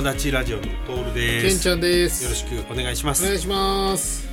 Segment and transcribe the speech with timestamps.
[0.00, 1.68] 友達ラジオのトールでけんす。
[1.68, 2.26] よちゃんです。
[2.26, 3.22] ろしくお願いします。
[3.22, 4.26] お願いします。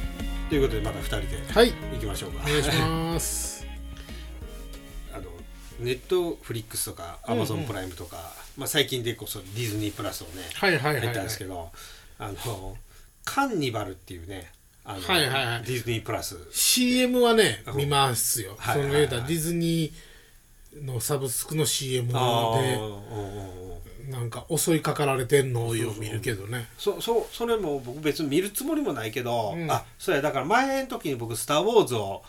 [0.47, 1.73] ということでまた二人ではい。
[1.91, 2.43] 行きましょうか。
[2.45, 3.67] お願いします。
[5.13, 5.23] あの
[5.81, 11.01] ネットフリックスとかアマゾンプライムとか、まあ最近でこそディズニープラスをねはいはいはいはい。
[11.01, 11.69] 入ったんですけど、
[12.17, 12.77] あの
[13.25, 14.53] カンニバルっていうね、
[14.85, 15.63] あの、はいはいはい。
[15.63, 16.37] ディズニープラス。
[16.49, 17.77] CM はねうん。
[17.79, 18.93] 見ますよ、はいはいはい。
[18.93, 22.13] その言うたらディズニーのサブスクの CM で。
[22.17, 23.67] あーうんうんうん
[24.07, 26.67] なんか襲いかかられてんのをよう見るけどね。
[26.77, 29.69] そそうそれも僕別に見るつもりもないけど、うん。
[29.69, 32.23] あそうやだから前の時に僕「スター・ウォーズ」を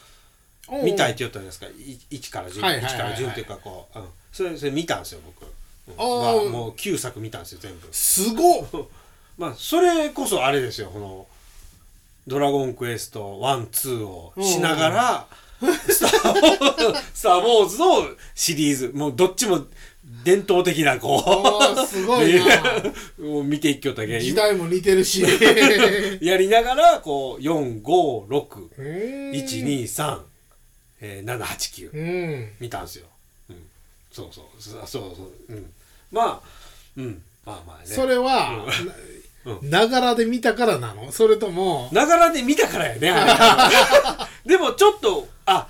[0.82, 1.66] 見たいって言ったんですか。
[1.66, 2.94] い1から10、はいはいはいはい。
[2.94, 5.96] 1から10っていうかこう、うん、それそれ見たんですよ僕、うん。
[5.96, 7.88] まあ、もう9作見たんですよ全部。
[7.92, 8.66] すごっ。
[9.38, 11.26] まあそれこそあれですよこの
[12.26, 15.26] 「ドラゴンクエスト1」2をしながら
[15.88, 17.86] 「スター・ウォーズ」スター・ウォーズの
[18.34, 19.64] シリーズもうどっちも
[20.24, 22.44] 伝統的なこあーすごいな。
[23.18, 24.20] う もう見ていきよったけん。
[24.20, 25.22] 時代も似てるし。
[26.20, 29.28] やりながらこう456うー。
[29.30, 30.20] ん123、
[31.00, 32.52] えー、789うん。
[32.60, 33.06] 見たんですよ、
[33.50, 33.56] うん、
[34.12, 34.44] そうそう。
[34.62, 35.72] そうそうそう、うん、
[36.10, 36.48] まあ
[36.96, 37.22] うん。
[37.44, 37.94] まあまあね。
[37.94, 38.66] それは
[39.44, 39.70] うん。
[39.70, 41.10] ながらで見たからなの？
[41.12, 43.14] それともながらで見たからやね
[44.44, 45.68] でもちょっとあ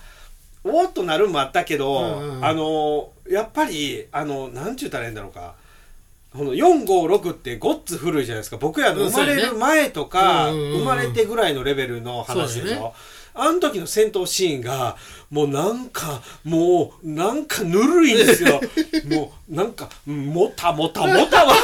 [0.64, 5.54] おーっとなるんもあったけど、うんうんあのやっぱりあのなんちゅうたらいいんだろうか。
[6.30, 8.58] この456ってごっつ古いじゃないですか。
[8.58, 10.78] 僕らの生まれる前とか、うんねうんうんうん。
[10.80, 12.92] 生まれてぐらいのレベルの話でしょ、ね。
[13.34, 14.96] あの時の戦闘シーンが
[15.30, 18.60] もうなんかもうなんかぬるいんですよ。
[19.08, 21.54] もうなんかもたもたもたは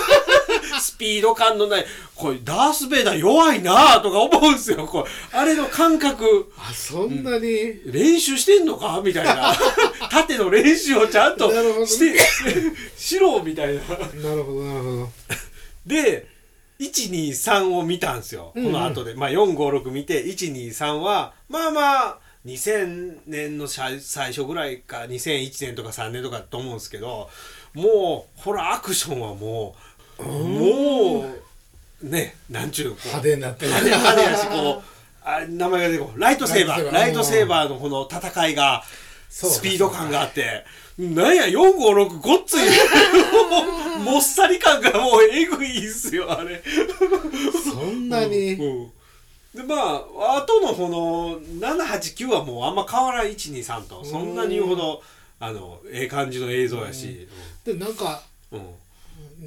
[0.85, 1.85] スピード感のない
[2.15, 4.87] これダース・ベイダー弱いなとか思うんですよ。
[4.87, 6.53] これあれの感覚。
[6.59, 9.01] あそんなに、練習してんのか？
[9.03, 9.55] みたいな。
[10.11, 11.51] 縦の練習をちゃんと
[11.87, 12.19] して
[12.97, 13.81] しろみたいな。
[13.81, 15.09] なるほどなるほど。
[15.87, 16.27] で
[16.81, 18.53] 123を見たんですよ。
[18.53, 18.73] こうんうん。
[18.73, 27.31] の後で、まあ456見て123はまあまあ2000年の最最初ぐらいか2001年とか3年とかだと思うんですけど
[27.73, 31.25] もうほらアクションはもうも
[32.03, 33.09] うねなんちゅうこう。
[33.09, 33.73] 派手になってる。
[33.73, 34.83] 派手派手やしこう
[35.25, 36.85] あ名前が出てこうライトセーバー。
[36.87, 38.83] ラライトセーバーのこの戦いが
[39.29, 40.65] スピード感があって。
[40.97, 42.59] なんや456ごっつい。
[44.05, 46.63] もっさり感がもうえぐいんすよあれ。
[47.65, 48.93] そんなに、うん
[49.55, 53.27] でまああとのこの789はもうあんま変わらん。
[53.29, 54.05] 123と。
[54.05, 55.03] そんなに言うほど
[55.39, 57.29] あのええ感じの映像やし。
[57.65, 58.67] でなんかうん、うん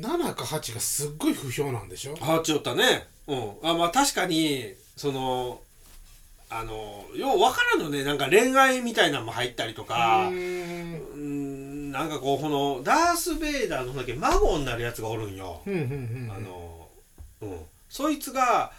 [0.01, 2.15] 7か8がすっごい不評なんでしょ？
[2.15, 3.07] 変わっちゃったね。
[3.27, 3.51] うん。
[3.63, 5.59] あまあ確かにその
[6.49, 8.03] あのよう分からんのね。
[8.03, 10.27] なんか恋愛みたいなのも入ったりとか。
[10.29, 10.35] うー。
[10.35, 16.87] んうんなんかこうこのダース・ベイダーのだけ孫になるやつがおるんよ、うんうんうんあの
[17.41, 17.59] うん。
[17.89, 18.71] そいつが、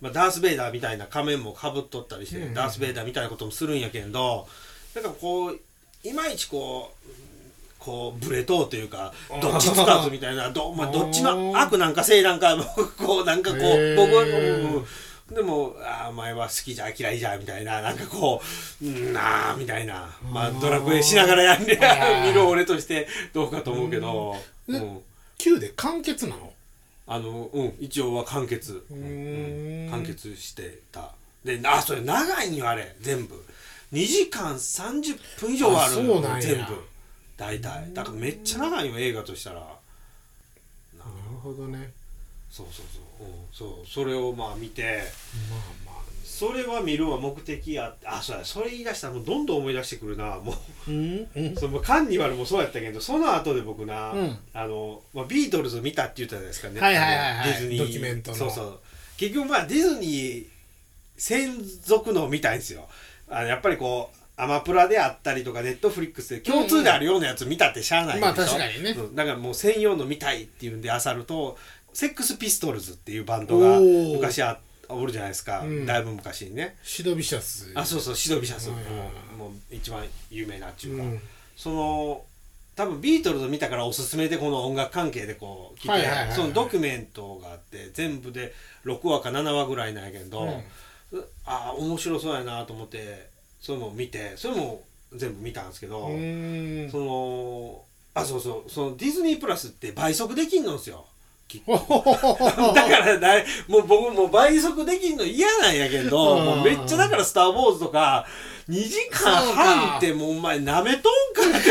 [0.00, 4.46] まあ、ダース・ベイダーみたいな仮面もかぶっとったりして、うんうんダース・ベイダーみたいなこともするんやけんど
[4.94, 5.58] なんかこう
[6.02, 7.10] いまいちこう
[7.86, 12.56] こうブレとうというかどっちつかずみたいなど,、まあ、どっちの悪なんか正なんか
[12.98, 14.86] こうなんかこう僕は、うん。
[15.34, 18.40] でもあーお前は好きじゃ嫌いじゃみたいななんかこ
[18.80, 24.36] ううんなあみたいな、まあ、ドラクエしながらやんねあー見る俺としてどうかと思うけど、
[24.68, 24.76] うん。
[24.76, 24.98] うん。
[25.38, 26.52] 9で完結なの？
[27.08, 29.90] あのうん一応は完結、うーん。
[29.90, 31.10] 完結してた。
[31.44, 33.44] であそれ長いんよあれ全部。
[33.92, 36.40] 2時間30分以上はあるそうなんや。
[36.40, 36.84] 全部
[37.36, 37.92] 大体。
[37.92, 39.56] だからめっちゃ長いよ映画としたら。
[39.60, 39.70] なな
[41.04, 41.92] るほどね。
[42.50, 42.86] そうそう
[43.18, 43.86] そう、うん、そう。
[43.86, 45.02] それをまあ見て。
[45.50, 48.44] まあまあそれは見るは目的やあそうや。
[48.44, 50.38] それ言い出したらもうどんどん思い出してくるな。
[50.38, 50.54] も
[50.86, 51.28] ううん？
[51.34, 51.56] うん？
[51.56, 54.38] そのカンニバルもそうやったけどその後で僕な、うん。
[54.52, 57.48] あの、まあ、ビートルズ見たって言ったじゃないですかね、はいはいはいはい。
[57.50, 57.78] ディズニー。
[57.78, 58.36] ドキュメントの。
[58.36, 58.80] そうそう。
[59.16, 60.46] 結局まあディズニー
[61.18, 62.88] 専属のを見たいんですよ。
[63.28, 68.90] あのやっぱりこうアマプラであったりとかネットフリックスで共通であるようなやつ見たってしゃあないでしょ、まあ確かにね。
[68.90, 69.14] うん。
[69.14, 71.56] だからもう専用の見たいっていうんであさると
[71.94, 75.86] セックスピストルズっていうバンドが昔あおるじゃないですか、うん。
[75.86, 76.76] だいぶ昔にね。
[76.82, 77.72] シドビシャス。
[77.74, 79.38] あそうそうシドビシャス、うん。
[79.38, 81.20] もう一番有名なっていうか、うん。
[81.56, 82.24] その
[82.76, 86.36] 多分ビートルズ見たからおすすめでこの音楽関係でこう来て、はいはいはいはい。
[86.36, 88.52] そのドキュメントがあって全部で
[88.84, 90.62] 6話か7話ぐらいなんやけど、
[91.46, 93.34] ああ面白そうやなと思って
[93.66, 94.80] それも見てそれも
[95.12, 97.82] 全部見たんですけど、その
[98.14, 101.04] あそうそうそのディズニープラスって倍速できんのんですよ。
[101.66, 106.44] だからだいもう僕もう倍速できんの嫌なんやけど、うん。
[106.44, 108.24] もうめっちゃだから「スター・ウォーズ」とか
[108.68, 111.70] 2時間半ってもうお前なめとんかなって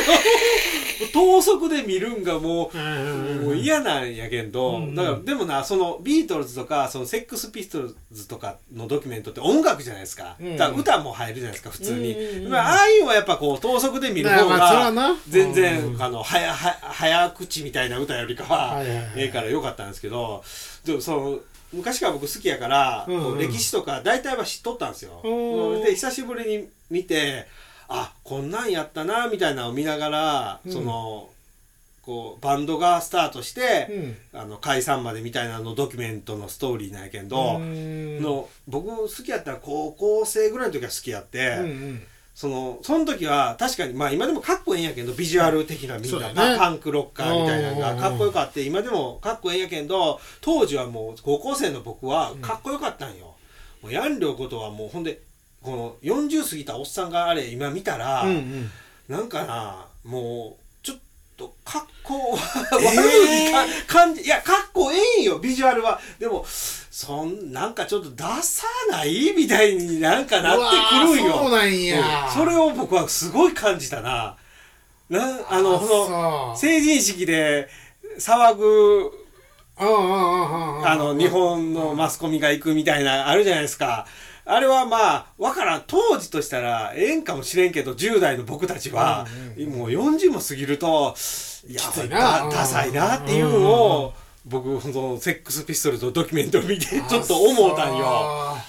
[1.12, 10.57] 等速で見るんがもうもう嫌なんやけんだからでもなそのビートルズとかそのセックスピストルズとかのドキュメントって音楽じゃないですか,、うん。
[10.57, 15.15] だから歌も入るじゃないですか普通に、あ、ああいうのはやっぱこう等速で見る方がな。
[15.27, 20.44] 全然、うんあの早早早口みたいな歌よりかはええからよかったんですけど。
[20.86, 21.39] でもその
[21.75, 23.39] 昔から僕好きやから、うんうん。
[23.39, 25.22] 歴史とか大体は知っとったんですよ。
[25.24, 27.48] うんで久しぶりに見て
[27.88, 30.72] あこんなんやったなみたいなのを見ながら、うん。
[30.72, 31.30] その
[32.01, 34.39] こうバンドがスタートして、うん。
[34.39, 38.21] あの解散までみたいなのドキュメントのストーリーなんやけど、うん。
[38.21, 42.01] の僕好きやったら高校生ぐらいの時は好きやって、うんうん
[42.35, 46.57] そのその時は確かにまあ今でもかっこええんやけどビジュアル的なみんな、そうだね。
[46.59, 53.35] パンクロッカーみたいなのがかっこよかって今でもかっこええんやけど当時はもう高校生の僕はかっこよかったんよ。
[53.81, 55.21] もうヤンリョウことはもうほんで
[55.61, 58.71] この40過ぎたおっさんがあれ今見たら、うんうん。
[59.07, 60.64] なんかなもう
[61.37, 62.85] とかっこえー。
[62.85, 65.99] 悪いか感じいやかっこええんよビジュアルは。
[66.19, 70.61] でもそんなんかちょっとダサないみたいになんかなって
[71.13, 71.37] くるんよ。
[71.37, 72.25] そうなんや。
[72.25, 72.31] うん。
[72.31, 74.37] それを僕はすごい感じたな。
[75.09, 76.57] なあのそう。
[76.57, 77.67] 成人式で
[78.17, 79.11] 騒ぐ
[79.77, 84.07] あの日本のマスコミが行くみたいなあるじゃないですか
[84.45, 85.83] あれはまあわからん。
[85.88, 89.25] 当時としたらええんかもしれんけど10代の僕たちは、
[89.57, 91.15] もう40も過ぎると
[91.68, 92.19] いやきついな。
[92.19, 94.13] だダサいなっていうのを、
[94.45, 98.06] 僕そのセックスピストルズのドキュメントを見てちょっと思うたんよ。
[98.07, 98.63] あ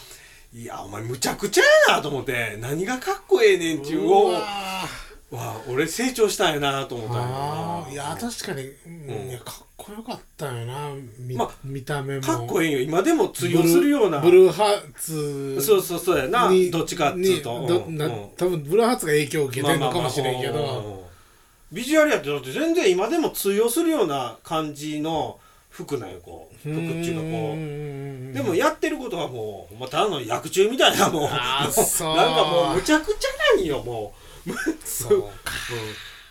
[0.55, 4.35] いやお前むちゃくちゃやなと思って何がかっこええねんっちゅうをう
[5.31, 7.93] わわ俺成長したんやなと思ったんよな。
[7.93, 9.29] いあや確かに、うんうん。
[9.31, 12.23] いやかっこよかったよなみ,、まあ見た目も。
[12.23, 12.81] かっこええんよ。
[12.81, 14.21] 今でも通用するような。
[14.21, 15.61] ブルーハーツ。
[15.61, 16.49] そうそうそうやな。
[16.51, 17.57] にどっちかっつうと。
[17.57, 18.01] うん。
[18.01, 18.31] うん。
[18.37, 21.05] 多分ブルーハーツが影響を受けてるのかもしれんけど。
[21.73, 26.57] ビジュアルやってだって全然今でも通用するような感じの服なんよこう。
[26.57, 27.55] 服っていうかこ
[28.33, 28.35] う。
[28.35, 32.17] でもやってることはもうまただの薬中みたいなもうあーもうそう。
[32.17, 34.13] なんかもうむちゃくちゃなんよもう、うん、
[34.85, 35.53] そうか。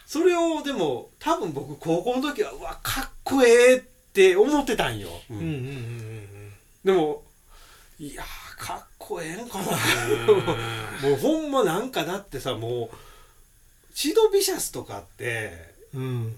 [0.05, 3.81] それをでも多分僕高校の時はうわかっこええっ
[4.13, 5.37] て思ってたんよ、うん。
[5.37, 6.53] うんうんうん
[6.83, 7.23] でも
[7.99, 9.65] いやーかっこええんかな。
[11.03, 11.09] うん。
[11.11, 12.95] もうほんまなんかだってさもう
[13.93, 16.35] シドビシャスとかってうん。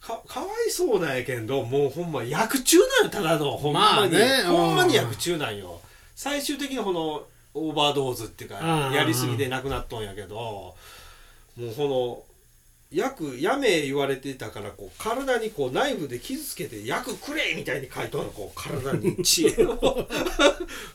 [0.00, 5.80] かかわいそうなんやけどもうほんま薬中なんよただのほんまに、まあねうんほんまに薬中なんよ
[6.14, 7.26] 最終的にこの
[7.56, 10.74] オーバードーズっていうかうんやりすぎで亡くなっとんやけども
[11.58, 12.22] うこの
[12.92, 20.08] 薬やめ言われてたからこう体にこうナイフで傷つけて薬くれみたいに書いとんのこう体に血を。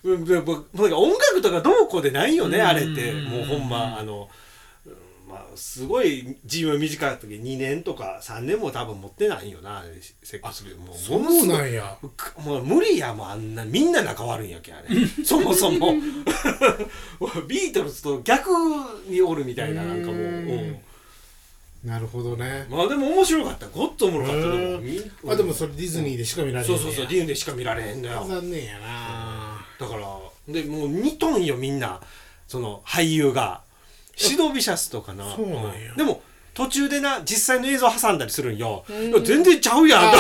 [0.04, 4.42] う んで僕なんか音楽とかどうこうでないよねあれってうんもうほんまあのうん
[5.32, 9.84] まあすごい寿命短い時2年とか3年も多分持ってないよな
[10.22, 11.98] セックスもうそうなんや。
[12.18, 14.88] くもう無理やもうあんなみんな仲悪いんやけんあれ
[15.24, 15.94] そもそも。
[17.48, 18.50] ビートルズと逆
[19.08, 20.80] におるみたいななんかもう、う
[21.84, 22.68] なるほどね。
[22.70, 23.68] まあでも面白かった。
[23.68, 24.42] ごっつおもろかった。
[24.42, 24.78] でも
[25.24, 28.26] うあでもそれディズニーでしか見られへんそうそうそうディズニーでしか見られへんのよ。
[28.28, 29.66] 残念やな。
[29.80, 30.02] だから
[30.48, 32.02] でもう2トンよみんな。
[32.52, 33.62] その俳優が
[34.22, 35.36] シドビシャスとかな。
[35.36, 35.92] そうなんや。
[35.92, 35.98] うん。
[35.98, 36.22] でも
[36.54, 38.84] 途中でな実際の映像挟んだりするんよ。
[39.24, 40.14] 全然ちゃうやん。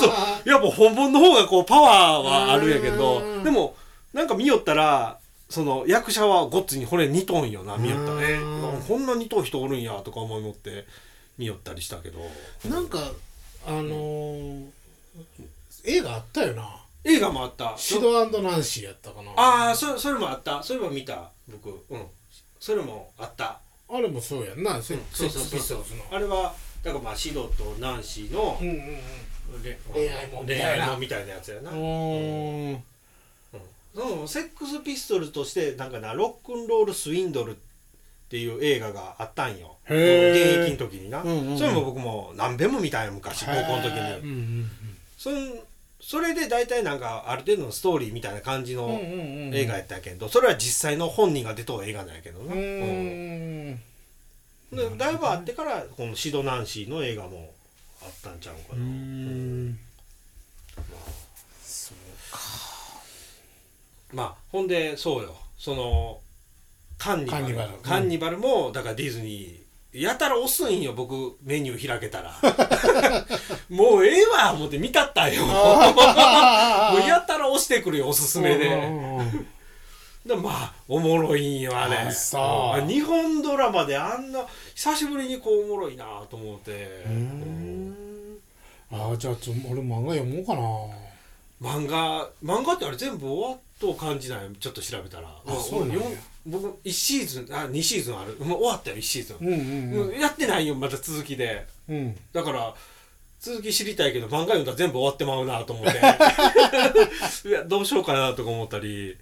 [0.00, 0.12] そう
[0.48, 3.44] やっぱ本物の方がこうパワーはあるんやけどうん。
[3.44, 3.76] でも
[4.12, 5.18] なんか見よったら
[5.50, 8.20] その役者はごっつにこれ2トンよな見よったら
[8.88, 10.86] こんな2トン人おるんやとか思い持って
[11.38, 12.20] 見よったりしたけど。
[12.68, 12.98] なんか
[13.66, 14.64] あのー
[15.84, 16.68] 映画あったよな。
[17.04, 17.74] 映画もあった。
[17.76, 19.30] シドナンシーやったかな。
[19.36, 20.62] ああそそれもあった。
[20.62, 21.70] それも見た僕。
[21.90, 22.06] うん
[22.66, 23.60] それもあった。
[23.88, 24.78] あれもそうやんな。
[24.78, 26.02] うそうピストルズの。
[26.10, 28.58] あれはだからまあシドとナンシーの
[29.92, 30.64] 恋愛もんみたいな。
[30.74, 32.82] 恋愛もんみたいなやつやな、うん。
[33.94, 37.54] そうセックスピストルとしてなんかなロックンロールスウィンドルっ
[38.28, 39.76] ていう映画があったんよ。
[39.84, 41.58] 現役の時にな、うんうんうん。
[41.58, 44.66] それも僕も何べんも見たんよ昔高校の時へーう
[45.16, 45.34] そん
[46.08, 49.00] それで大体なんかある程度のストーリーみたいな感じの
[49.52, 53.80] 映画やったけどそれは実際の本人が出とう映画なんやけどな、うーん。
[54.96, 57.52] だいぶあってからこのシドナンシーの映画も
[58.02, 59.78] あったんちゃうかうーな、ん。
[64.12, 65.34] まあほんでそうよ。
[65.58, 66.20] その
[66.98, 67.48] カンニバル。
[67.82, 69.65] カンニバルもだからディズニー
[70.02, 72.34] やたら押すんよ僕メニュー開けたら。
[73.70, 75.46] もうええわ思って見たったんよ。
[75.46, 75.52] も
[76.96, 78.68] うやたら押してくるよおすすめで。
[80.26, 81.98] でまあおもろいんよあれ。
[81.98, 87.04] あ日本ドラマであんな久しぶりにこうおもろいなと思って。
[87.06, 87.96] うん
[88.92, 90.60] ああじゃあちょ俺漫画読もうかな。
[91.60, 95.28] 漫画漫画ってあれ全部終わっとう感じないちょっと調べたら。
[95.46, 96.04] あそうなんや。
[96.04, 98.36] よ僕1シーズンあ2シーズンある。
[98.44, 101.66] もう終わったよ1シーズン、うんうんうんやってないよまた続きで。
[101.88, 101.96] うん。
[101.96, 102.74] うんだから
[103.38, 105.98] 続き知りたいけど漫画読んだら全部終わってまうなと思って。
[107.48, 109.16] いやどうしようかなとか思ったり、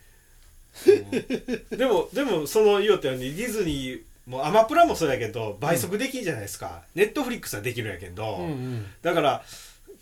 [0.86, 1.78] うん。
[1.78, 8.86] でもでもその言おったようにディズニーもうアマプラもそうやけど倍速できんじゃないですか、ネットフリックスはできるんやけど、うんうん。
[9.02, 9.44] だから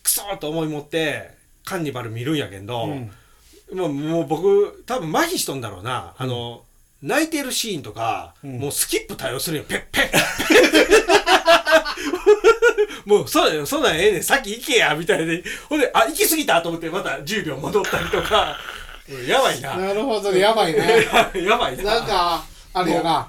[0.02, 1.30] クソーと思い持って
[1.64, 3.10] カンニバル見るんやけど、うん。
[3.76, 6.64] もうもう僕多分麻痺しとんだろうな、あの
[7.02, 8.58] 泣いてるシーンとか、うん。
[8.58, 9.64] もうスキップ対応するよ。
[9.64, 10.10] ペッペッ。
[10.10, 10.16] ペ
[13.06, 14.22] ッもうそうだよそんなんええねん。
[14.22, 18.56] 先行けやみたいでほんであ行き過ぎたと思ってまた10秒戻ったりとか。
[19.08, 19.76] う んやばいな。
[19.76, 20.38] なるほどね。
[20.38, 21.06] やばいね。
[21.34, 21.82] やばいな。
[21.82, 23.26] なんかあれやな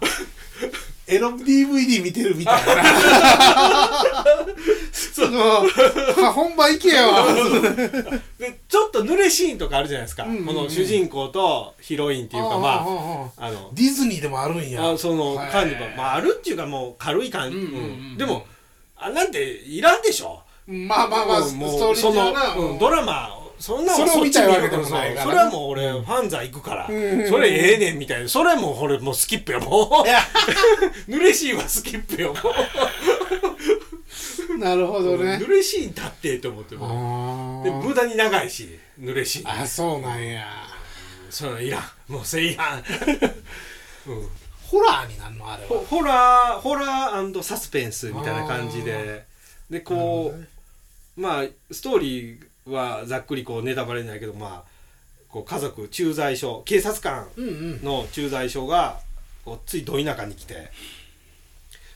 [1.14, 2.84] エロ DVD 見てるみたいな。
[4.92, 5.64] その
[6.34, 7.12] 本番行けよ。
[8.40, 10.46] でちょっと濡れシーンとかあるじゃないですか、うんうんうん。
[10.46, 12.86] この主人公とヒロインっていうかま
[13.38, 13.70] ああの。
[13.74, 14.92] ディズニーでもあるんや。
[14.92, 15.52] あそのはい。
[15.52, 17.78] 感じも、まあ、あるっていうかもう軽い感じ、うんうんう
[18.16, 18.46] んでも
[18.98, 20.42] あなんていらんでしょ。
[20.66, 22.34] まあまあまあスもうトーリーその、
[22.72, 25.26] うんドラマそんなそれを見たいわけでもそないから。
[25.26, 26.96] それはもう俺ファンザ行くから、うん。
[26.96, 28.28] うんうんそれええねんみたいな。
[28.30, 30.06] それもう俺もうスキップよも
[31.08, 31.12] う。
[31.12, 32.54] 濡 れシーンはスキップよもう。
[34.58, 35.38] なるほどね。
[35.38, 37.62] 濡れシーン立ってと思っても。
[37.62, 40.46] あで無駄に長いし濡れシーンあそうなんや。
[41.30, 41.84] そのいらん。
[42.12, 42.84] もうせいやん、
[44.10, 44.28] うん。
[44.68, 45.70] ホラーになんのあれは？
[45.70, 49.26] ホホラーホラーサスペンスみたいな感じで。
[49.70, 50.34] でこ
[51.18, 54.70] う、まあストーリーはざっくりこうネタバレないけどまあ
[55.30, 57.84] こう家族駐在所警察官うんうん。
[57.84, 59.00] の駐在所が
[59.46, 60.70] こうついど田舎に来て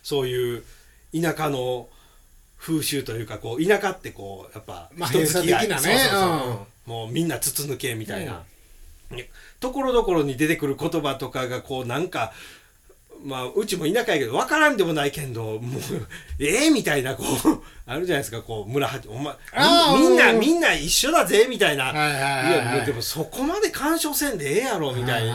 [0.04, 0.64] そういう
[1.14, 1.88] 田舎の
[2.58, 5.68] 風習というかこう田舎ってこうやっぱまあ人付き合い。
[5.68, 6.68] 閉鎖的なね。
[6.86, 8.44] もうみんな筒抜けみたいな、
[9.60, 12.32] ところどころに出てくる言葉とかがこうなんか
[13.24, 15.62] まあうちも田舎やけど分からんでもないけどもう
[16.40, 19.34] ええみたいなこう あるじゃないですかこう村八お前
[19.96, 20.40] みみんなうん。
[20.40, 22.84] みんな一緒だぜみたいな、はいはいはいはい。
[22.84, 25.26] いでもそこまで干渉せんでええやろみたい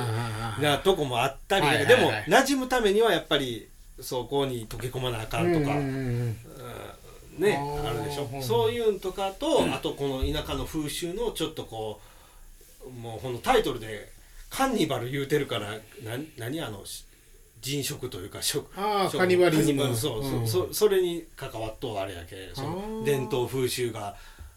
[0.61, 1.97] なとこもあったり、はいはいはい。
[1.97, 3.69] でも馴染むためにはやっぱり
[4.01, 6.37] そこに溶け込まなあかんとか、うん
[7.39, 12.01] ねあるでしょ、うんそういうんとかと、あとこの田舎の風習のちょっとこ
[12.85, 14.11] うもうこのタイトルで
[14.51, 15.79] 「カンニバル」言うてるからな
[16.37, 17.05] 何あのし
[17.63, 20.47] 人食というか食食あーカニバリズムそうそう、うん。
[20.49, 24.17] そそれに関わっとうあれやけそあのー伝統風習が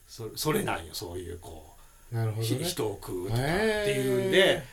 [0.09, 1.71] そそれなんよそういうこ
[2.12, 2.15] う。
[2.15, 2.47] なるほどね。
[2.47, 4.63] ひ人を食うとかっていうんで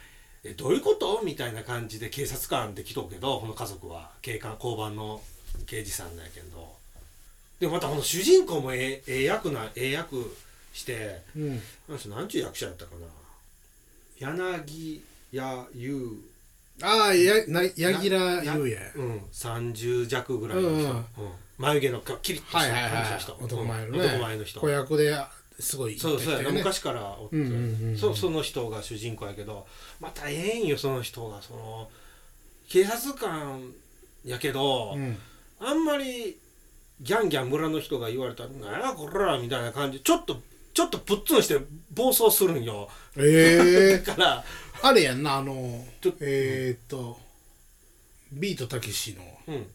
[0.45, 5.21] えどういうことみたいな感じで警察官で来とうけどこの家族は警官交番の
[5.67, 6.73] 刑事さんだけど。
[7.61, 10.35] でまたこの主人公もええええ役なええ役
[10.73, 11.63] してうん。
[11.89, 13.07] あの人何ちゅう役者やったかな。
[14.19, 16.17] 柳家優
[16.81, 21.05] ああやな柳楽優也うん30弱ぐらいの人、うん
[21.59, 22.93] 眉毛のキリッとしたはいはいはい。
[22.93, 23.99] 感じの人、男前のね。
[23.99, 24.61] うん男前の人。
[24.61, 25.17] 子役で
[25.61, 27.97] すごいそうそうや昔からおって、うんうんうんうん。
[27.97, 29.67] そその人が主人公やけど
[30.01, 31.41] またええんよその人が。
[31.41, 31.89] その
[32.69, 33.63] 警察官
[34.25, 35.17] やけど、うん。
[35.61, 36.39] あんまり
[37.01, 40.41] ギャンギャン村の人が言われたら「なんやこら」みたいな感じちょっと
[40.75, 41.59] ちょっとプッツンして
[41.93, 42.89] 暴走するんよ。
[43.17, 44.45] ええ だから
[44.83, 45.85] あれやんなあの
[46.21, 47.19] えーっと
[48.33, 49.23] ビートたけしの
[49.55, 49.67] うん。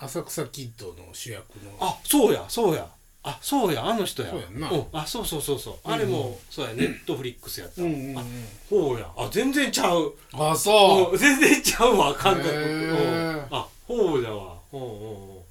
[0.00, 1.72] 浅草キッドの主役の。
[1.80, 2.86] あそうやそうや。
[3.24, 4.30] あそうやあの人や。
[4.30, 4.70] そうやんな。
[4.70, 5.74] うん、あそうそうそうそう。
[5.84, 8.18] あれも、そうやネットフリックスやった、うんうんうん。
[8.18, 8.22] あ
[8.68, 9.10] そうや。
[9.16, 10.14] あ全然ちゃう。
[10.34, 11.12] あそう。
[11.12, 13.36] うん全然ちゃうわ感覚、へー。
[13.36, 13.46] うん。
[13.50, 14.54] あそうだわ。
[14.72, 15.42] うんうんうん。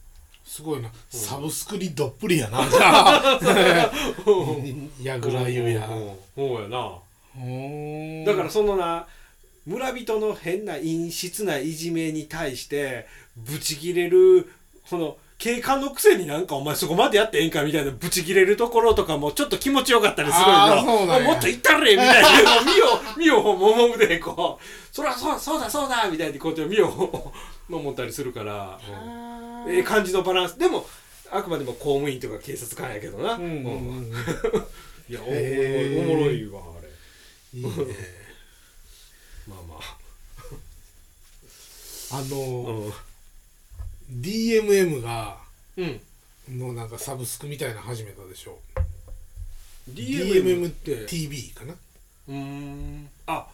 [0.46, 0.89] すごいな。
[1.10, 3.39] サブスクにどっぷりやなじゃあ。
[5.04, 5.88] やぐらゆや。
[6.38, 6.98] うやな
[8.25, 9.08] だからそのな
[9.65, 14.50] 村人の変な陰湿ないじめに対してブチギレる
[14.89, 21.27] この警官のくせになんかお前そこまでやってええんかみたいなブチギレるところとかもちょっと気持ちよかったりするあーよそうなんや。
[21.27, 22.86] もっと言ったれみたいな見よ
[23.17, 27.34] 見よももむでこうそらそうそうだそうだみたいにこうやって見よ
[27.70, 30.58] 守ったりするから、うんええ感じのバランス。
[30.58, 30.86] でも
[31.29, 34.06] あくまでも公務員とか警察官やけどな、うんうんうんうん。
[35.10, 36.62] いやおもろいわ
[37.54, 37.72] いいね。
[39.48, 39.98] まあまあ。
[42.20, 44.22] あのうん。
[44.22, 45.38] DMM が
[45.75, 46.01] うん。
[46.50, 48.60] のなんかサブスクみたいなの始めたでしょ。
[49.92, 51.74] DMM っ DMMTV かな？
[51.74, 53.10] うーん。
[53.25, 53.48] あ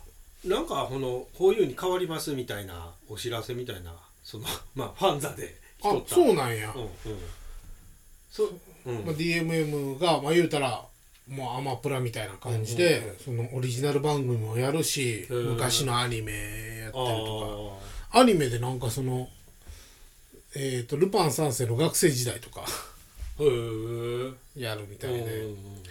[0.46, 4.46] なんかこのこういうに変わりますみたいなお知らせみたいなその
[4.76, 6.90] まあファンザで来とあったそうなんや、うんうん。
[8.32, 9.06] そううん。
[9.06, 10.86] まあ、DMM がまあ言うたら
[11.28, 16.32] もうアマプラみたいな感じで、そのオリジナル番組もやるし、うん昔のアニメ
[16.82, 17.80] やったりと
[18.12, 19.30] あかアニメでなんかその
[20.56, 22.66] えっ、とルパン三世の学生時代とか。
[24.56, 25.84] やるみたいで、うん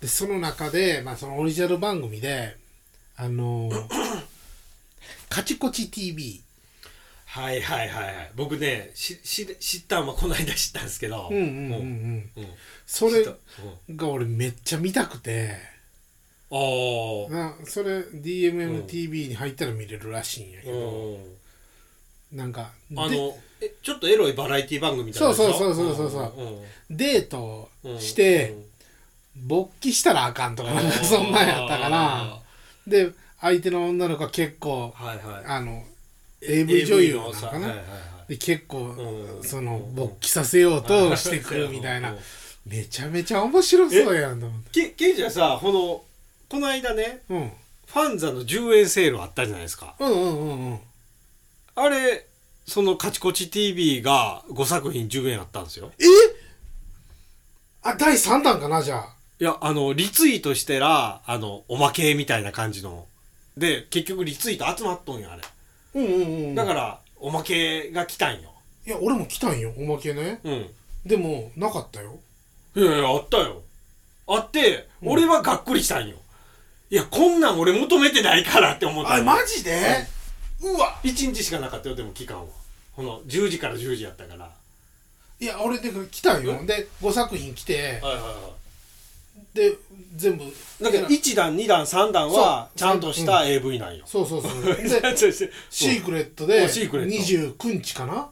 [0.00, 2.56] でその中で、まあ、そのオリジナル番組で
[3.16, 3.70] あの
[5.28, 6.40] カチコチ TV
[7.32, 8.32] はいはいはいはい。
[8.34, 11.28] 僕ねしし知ったんはこの間知ったんですけど。
[11.30, 12.30] うんうんうんうん。
[12.36, 12.46] うん。
[12.86, 13.24] それ
[13.94, 15.54] が俺めっちゃ見たくて。
[16.52, 20.80] ああなそれ DMMTV に入ったら見れるらしいんやけうど、
[22.32, 22.36] ん。
[22.36, 26.42] なんかであのえちょっとエロいバラエティ番組みたいなそうそうそうそうそう
[26.90, 26.94] う。
[26.94, 28.50] んデートうんして
[29.36, 29.46] うん。
[29.46, 32.40] 勃起したらあかんとかなんかそんなんやったかな。
[32.88, 35.44] で相手の女の子は結構はいはい。
[35.46, 35.84] あの
[36.42, 37.40] AV 女優なのかな？
[37.40, 37.74] さはいは
[38.28, 38.38] い。
[38.38, 39.42] 結構うん。
[39.42, 42.12] その勃起させようとしてくるみたいな。
[42.12, 42.18] うん。
[42.66, 44.70] めちゃめちゃ面白そうやんと思って。
[44.70, 46.02] けケイジはさこの
[46.48, 47.52] この間ねうん。
[47.86, 49.96] ファンザの10円セールあったじゃないですか。
[49.98, 50.78] うんうんうんうん。
[51.74, 52.26] あれ
[52.66, 55.90] そのカチコチ TV が5作品10円あったんですよ。
[55.98, 56.04] え？
[57.82, 59.14] あ第3弾かなじゃあ。
[59.40, 63.06] いやあのリツイートしてらあのおまけみたいな感じの。
[63.56, 65.42] で結局リツイート集まっとんやあれ
[65.94, 66.54] うんうんうん。
[66.54, 68.52] だからおまけが来たんよ。
[68.86, 70.40] いや俺も来たんよおまけね。
[70.44, 70.66] うん。
[71.04, 72.18] でもなかったよ。
[72.74, 73.62] いやいやあったよ。
[74.26, 76.16] あって、俺はがっくりしたんよ。
[76.90, 79.14] いやこんなん俺求めてないからって思った。
[79.14, 80.06] あマジで？
[80.62, 80.98] うわ。
[81.02, 82.46] 1日しかなかったよでも期間は。
[82.94, 84.50] この10時から10時やったから。
[85.40, 86.64] いや俺で来たんよ。
[86.64, 88.00] で5作品来て。
[88.02, 88.59] はいはいは
[89.54, 89.76] で
[90.16, 90.44] 全部。
[90.44, 94.62] いだけど1段2段3段はちゃんとした AV なんよ、そうそうそう。
[94.64, 94.88] でで
[95.70, 97.66] シークレットでうんシークレット。
[97.66, 98.28] 29日かな？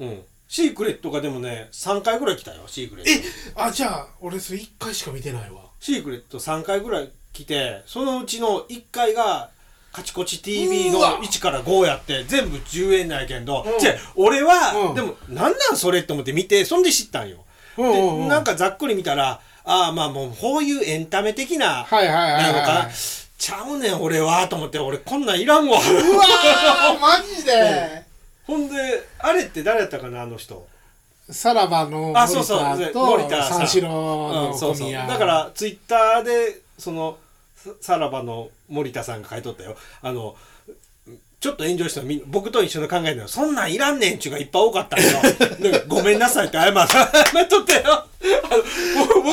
[0.00, 0.22] うん。
[0.48, 3.10] シークレットがでもね3回ぐらい来たよシークレット。
[3.10, 3.22] え
[3.56, 5.62] あじゃあ俺それ1回しか見てないわ。
[5.80, 9.50] シークレット3回ぐらい来てそのうちの1回が
[9.92, 11.18] カチコチ TV のうわ。
[11.22, 13.78] 1から5やって全部10円なんやけんど、うん。
[13.78, 14.94] じゃあ俺は、うん。
[14.94, 17.44] でもなんなんそれって思って見てそんで知ったんよ、
[17.78, 18.22] うんうんうん。
[18.24, 22.92] でなんかざっくり見たらああまあもうこういうエンタメ的なはいはいはいはい
[23.38, 25.78] ちゃうねん俺はと思って俺こんなんいらんわ。
[25.78, 28.04] うわーマジで？
[28.46, 28.74] ほんで
[29.18, 30.66] あれって誰やったかなあの人。
[31.30, 33.60] さらばの森あそうそう田森田さん。
[33.62, 34.92] と三四郎うんのそうそう。
[34.92, 37.16] だからツイッターでその
[37.56, 39.76] ささらばの森田さんが書いとったよ。
[40.02, 40.36] あの
[41.42, 45.06] ちょっと炎上したのみん僕と一緒の考えだよそんなんいらんねんちゅうがいっぱい多かったんよ。
[45.88, 48.04] ごめんなさいって謝謝っとったよ。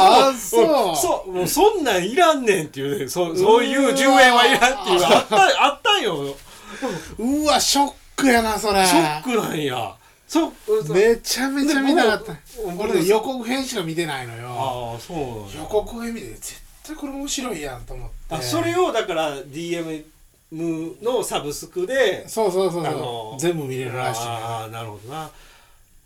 [0.01, 0.95] あそう。
[0.95, 5.05] そうもうそんなんいらんねんっていうねそそういう10円はいらんっていう。
[5.05, 6.35] あったあったんよ。
[7.19, 8.83] うわショックやなそれ。
[8.87, 9.95] ショックなんや。
[10.27, 10.51] そ
[10.91, 12.33] めちゃめちゃ見たかった。
[12.75, 14.47] 俺ね予告編しか見てないのよ。
[14.49, 18.15] ああそう予告編見て絶対これ面白いやんと思って。
[18.33, 20.03] あそれをだから DM
[20.51, 25.29] のサブスクでそうそうそうそう、全部見れるらしいああなるほどな。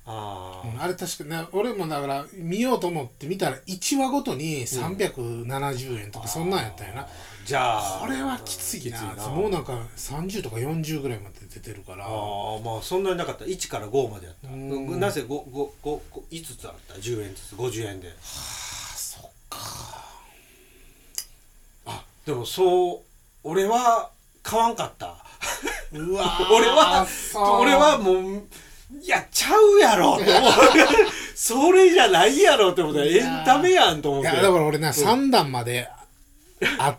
[0.06, 7.08] あー、うんあれ確かね俺もだから見ようと思って見たら1話ごとに370円とかそんなんやったよな、
[7.46, 8.98] じゃあこれはきついな。
[8.98, 12.04] きついもうなんか30とか40ぐらいまで出てるから。
[12.06, 13.46] ああまあそんなになかった。
[13.46, 14.50] 1から5までやった。
[14.50, 15.00] うん。
[15.00, 16.00] なぜ 5, 5, 5,
[16.32, 18.10] 5つあった？10円ずつ50円で。
[18.10, 19.60] あそっか。
[21.86, 23.00] あでもそう
[23.46, 24.10] 俺は
[24.44, 25.16] 買わんかった。
[25.94, 27.08] うわー 俺は
[27.60, 28.44] 俺はもう
[29.04, 30.52] やっちゃうやろって思う。
[31.36, 34.30] それじゃないやろって思ってエンタメやんと思って。
[34.30, 35.90] いやだから俺な、3段まで
[36.78, 36.98] あっ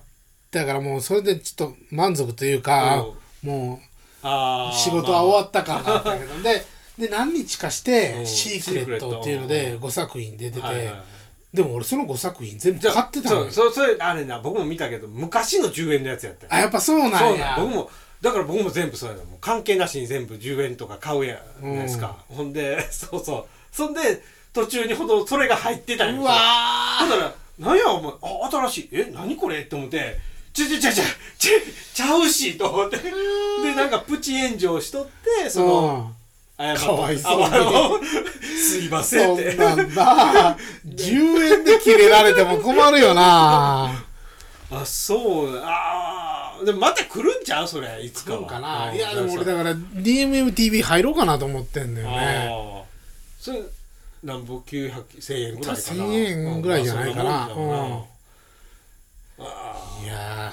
[0.50, 3.04] たからもうそれでちょっと満足というか、
[3.42, 3.80] も
[4.22, 6.66] あーう仕事は終わった感があったけど、で
[6.98, 8.26] で何日かしてうん。
[8.26, 11.02] シークレットっていうので5作品出てて、はいはいはい
[11.54, 13.50] でも俺その5作品全部買ってたのよ。
[13.50, 16.52] そうそそれあれな僕も見たけど昔の10円のやつやったよ。
[16.52, 17.56] あやっぱそうなんや。
[17.56, 17.88] 僕も
[18.20, 23.44] だから僕も全部そうやなもう関係なしに全部10円とか買うやないですか、ほんで そうそう。
[23.70, 26.32] そんで途中にほどそれが入ってたんようわ
[27.00, 28.88] だから「何やお前あ新しい。
[28.92, 30.18] え何これ?」って思って
[30.52, 31.04] 「ちゃちゃちゃちゃ
[31.38, 31.58] ちゃ
[31.94, 32.96] ちゃうし」と思って。
[32.96, 35.06] でなんかプチ炎上しとっ
[35.42, 36.23] てその謝った
[36.56, 37.44] かわいそうに。
[37.44, 39.54] ああのすいまそせんって。
[39.54, 40.56] んなんだ。
[40.86, 43.90] 10円で切れられても困るよな。
[44.70, 45.58] あそう。
[45.58, 48.46] ああでもまた来るんちゃうそれいつかは。
[48.46, 48.90] かな。
[48.90, 48.96] うん。
[48.96, 52.84] いやでも俺だから DMMTV 入ろうかなと思ってんだよね。
[53.40, 53.60] それ
[54.22, 56.04] なんぼ900 1000円ぐらいかな。
[56.04, 57.48] 1000円ぐらいじゃないかな。
[57.48, 57.62] うん。
[60.04, 60.52] いや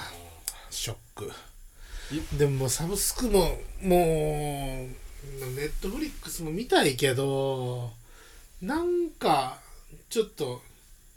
[0.70, 1.30] ショック。
[2.12, 5.01] ーでもサブスクももう
[5.56, 7.90] ネットフリックスも見たいけど
[8.60, 9.58] なんか
[10.08, 10.60] ちょっと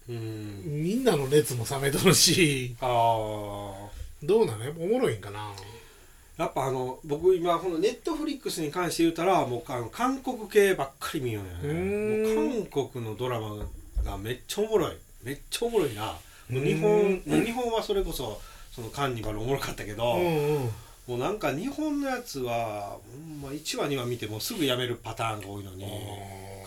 [0.07, 0.61] うん。
[0.65, 2.89] みんなの熱も冷めとるしああ
[4.23, 4.71] どうなの？
[4.79, 5.51] おもろいんかな？
[6.37, 11.73] やっぱあの僕今このネットフリックスに関して言うたらもうあの韓国系ばっかり見ようね。
[11.73, 13.55] もう韓国のドラマ
[14.03, 14.97] がめっちゃおもろい。
[15.23, 16.13] めっちゃおもろいな。
[16.49, 18.39] 日う本日本はそれこそ
[18.71, 20.69] そのカンニバルおもろかったけど、うんうん
[21.07, 25.85] もうなんか日本のやつは、ほんま1話2話見てもうすぐやめるパターンが多いのに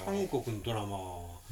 [0.05, 0.98] 韓国のドラマ。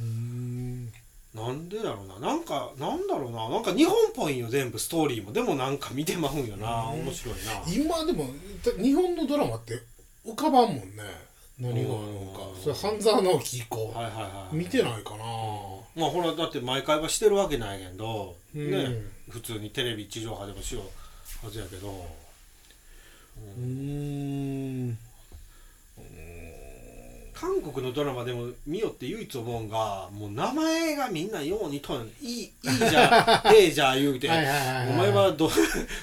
[0.01, 0.93] うん。
[1.35, 2.29] なんでだろうな。
[2.29, 3.49] なんかなんだろうな。
[3.49, 5.33] なんか日本っぽいんよ全部ストーリーも。
[5.33, 6.91] でもなんか見てまうんよな。
[6.93, 7.63] うん面白いな。
[7.67, 8.25] 今でも
[8.65, 9.83] だ日本のドラマって
[10.25, 10.83] 浮かばんもんね。
[11.59, 12.47] 何があるのか。
[12.55, 12.63] うん。
[12.63, 13.93] それ半沢直樹以降。
[13.93, 15.25] はいはいはい見てないかな。
[15.97, 18.71] まあほらだって毎回はしてるわけないけど、うん。
[18.71, 20.83] ね普通にテレビ地上波でもしよ
[21.43, 22.07] うはずやけど
[23.39, 23.63] うー
[24.93, 24.99] ん。
[27.35, 35.51] 韓国のドラマでも見よって唯一思うんがもう名前がみんなようにとんいいいいじゃええじゃ言うてお前はど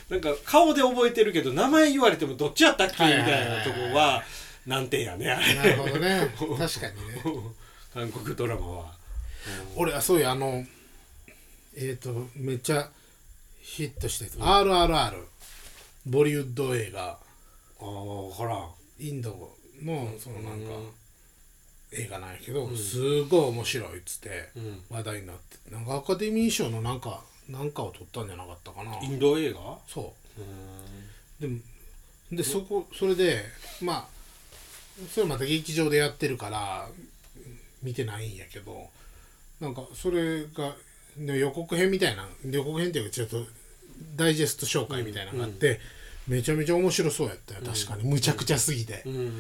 [0.10, 4.22] なんか顔で覚えてるけど名前言われてもどっちやったっけみたいなとこは
[4.68, 5.56] 難点やねあれ。
[5.56, 6.28] なるほどね。
[6.38, 7.44] 確かにね。
[7.94, 8.94] 韓国ドラマは。
[9.76, 10.64] 俺はそういうあの
[11.76, 12.90] えっ、とめっちゃ
[13.60, 15.14] ヒットしてる RRR
[16.06, 17.18] ボリウッド映画
[17.84, 18.70] ああ分からん。
[19.00, 19.30] インド
[19.82, 20.90] のそのなんかうん。
[21.96, 24.84] 映画なんやけど、すごい面白いっつってうん。
[24.90, 28.98] 話題になってなんかアカデミー賞のなんかなんかを取ったんじゃなかったかな。
[29.04, 29.78] インド映画？
[29.88, 30.14] そ
[31.40, 31.42] う。
[31.42, 31.60] でも
[32.32, 33.44] でそこそれで
[33.82, 34.08] まあ
[35.12, 36.88] それまた劇場でやってるから
[37.84, 38.90] 見てないんやけど
[39.60, 40.74] なんかそれが
[41.18, 43.46] で予告編みたいな予告編っていうかちょっと
[44.16, 45.80] ダイジェスト紹介みたいなのがあって、
[46.28, 49.32] めちゃめちゃ面白そうやったよ確かに、むちゃくちゃすぎて、うんうん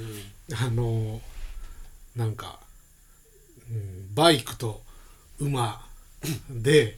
[0.55, 1.21] あの
[2.15, 2.59] なんか、
[3.71, 4.81] うん、バイクと
[5.39, 5.83] 馬
[6.49, 6.97] で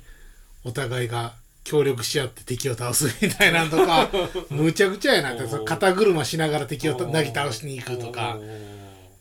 [0.66, 4.10] お互いが協力し合って敵を倒すみたいなのとか
[4.50, 8.38] むちゃくちゃやなって肩車しながら敵をなぎ倒しに行くとか。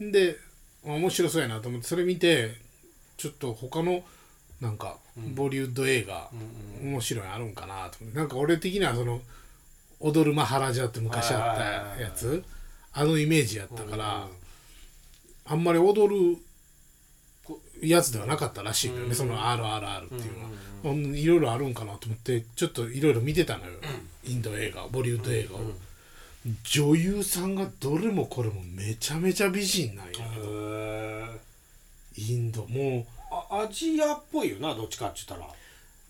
[0.00, 0.36] で
[0.82, 2.56] 面白そうやなと思ってそれ見て
[3.16, 4.04] ちょっと他の
[4.60, 6.28] なんかボリウッド映画
[6.82, 6.90] うん。
[6.90, 8.18] 面白いのあるんかなと思って。
[8.18, 9.22] なんか俺的にはその
[10.04, 12.44] 「踊るマハラジャ」って昔あったやつ。
[12.92, 14.28] あのイメージやったから
[15.46, 16.38] あんまり踊る
[17.82, 20.50] やつではなかったらしいのよねその RRR っていうのは。
[20.84, 23.72] うんいろいろあるんかなと思ってちょっといろいろ見てたのよ。
[24.24, 25.60] インド映画ボリウッド映画を。
[26.62, 30.26] 女優さんがどれもこれもめちゃめちゃ美人なんやけど。
[30.26, 31.40] へ
[32.16, 32.66] インド。
[32.66, 35.50] もあアジアっぽいよなどっちかって言ったら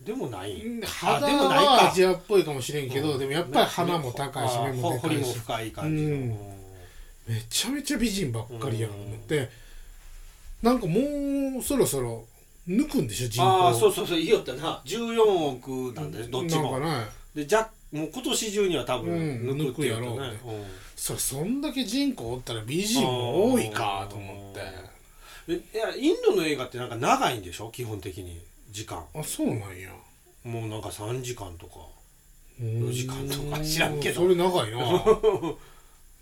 [0.00, 0.52] でもない。
[0.54, 1.72] う肌でもないか。
[1.72, 3.18] はアジアっぽいかもしれんけど、うん。
[3.18, 6.11] でもやっぱり鼻も高いしあ目もでほ彫りもかいし深い感じの。
[6.11, 6.28] うん。
[7.26, 9.50] めちゃめちゃ美人ばっかりやんと思って、
[10.62, 12.26] なんかもうそろそろ
[12.68, 13.46] 抜くんでしょ人口。
[13.46, 14.83] ああそうそうそういいよってな。
[14.85, 16.78] 14億なんだよどっちも。
[16.78, 20.64] なんかねでじゃもう今年中には多分うん抜くやろうねうん。
[20.96, 24.61] それそんだけ人口おったら美人も多いかと思って。
[25.48, 28.40] えいやインドの映画ってなんか長いんでしょ基本的に
[28.74, 29.06] 時間。
[29.14, 29.90] あそうなんや。
[30.42, 31.74] もうなんか3時間とか。
[32.60, 34.22] 4時間とか知らんけど。
[34.22, 34.78] それ長いな。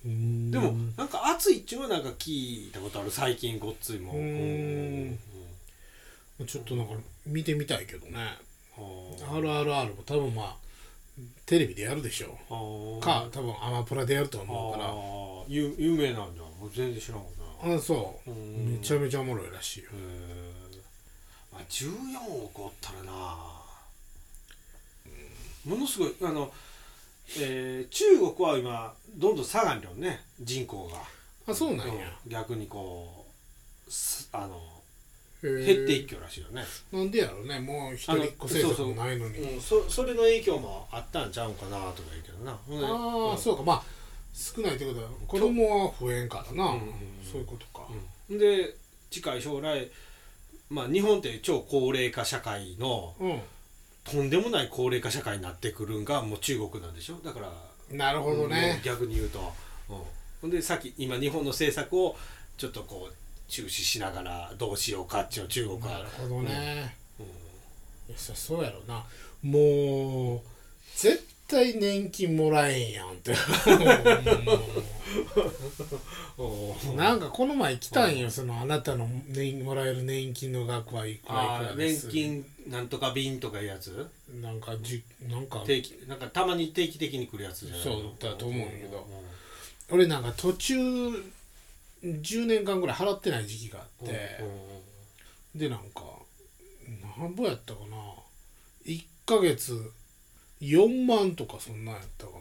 [0.05, 0.51] うん。
[0.51, 4.21] でもなんか暑いっちゅうのはなんか聞いたことある最近ごっついもんう
[6.43, 6.47] ん。
[6.47, 8.37] ちょっとなんか見てみたいけどね。
[8.77, 10.57] あ RRR も多分まあ
[11.47, 12.99] テレビでやるでしょー。
[12.99, 14.95] うか多分アマプラでやると思うから。
[15.49, 17.31] 有有名なんじゃんもう全然知らんも
[17.65, 17.77] んな。
[17.77, 18.31] あそう。
[18.31, 18.75] うん。
[18.75, 19.91] めちゃめちゃおもろいらしいよ。
[19.95, 20.62] へー
[21.53, 23.13] まあ、14億おったらな。
[25.65, 26.53] ものすごいあの、
[27.39, 30.21] えー中国は今どんどん下がるよね。
[30.41, 30.99] 人口が。
[31.53, 32.09] あそうなんや。
[32.25, 32.31] うん。
[32.31, 33.27] 逆にこ
[33.87, 34.61] うすあの
[35.43, 36.63] 減っていきよらしいよね、
[36.93, 37.59] なんでやろうね。
[37.59, 39.39] もう一人っ子政策もないのに。
[39.39, 42.53] うん、そそれの影響もあったんちゃうんかなとか言うけどな。
[42.53, 43.63] ああそうか。
[43.63, 43.83] まあ
[44.33, 46.71] 少ないってことは子供は増えんからな。
[46.73, 46.81] うん。
[47.31, 47.87] そういうことか。
[48.31, 48.39] うん。
[48.39, 48.77] で
[49.11, 49.91] 近い将来
[50.73, 53.25] まあ日本って超高齢化社会のう
[54.11, 57.17] とんでもない高齢化社会になってくるんがもう中国なんでしょ？
[57.23, 57.49] だから
[57.95, 58.81] んなるほどもね。
[58.83, 59.39] う逆に言うと、
[59.91, 59.97] うん、
[60.41, 62.17] ほんでさっき今日本の政策を
[62.57, 63.15] ちょっとこう
[63.49, 65.89] 中止しながらどうしようかっていう中国は。
[65.91, 66.97] なるほどね。
[67.21, 67.27] うん。
[67.27, 67.29] い
[68.13, 69.05] やそそうやろな。
[69.43, 70.41] もう
[70.97, 73.35] 絶対年金もらえんやんって。
[76.97, 82.09] なんかこの前来たんよそのあなたの年もらえる年金の額はいくらいくらです。
[82.09, 84.09] 金なんとか便とかいうやつ？
[84.41, 85.63] なんかじなんか。
[85.67, 89.01] 定期なんかたまに定期的に来るやつじゃないそうだと思うんやけど。
[89.01, 89.03] ん。
[89.91, 90.75] 俺なんか途中
[92.03, 94.41] 10年間ぐらい払ってない時期があって、
[95.55, 96.03] でなんか
[97.21, 97.97] なんぼやったかな
[98.87, 99.93] ？1ヶ月
[100.63, 102.33] 4万とかそんなんやったか